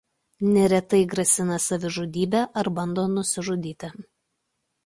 [0.53, 3.93] Neretai grasina savižudybe ar bando nusižudyti.